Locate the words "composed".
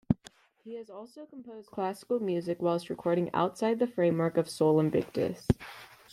1.27-1.69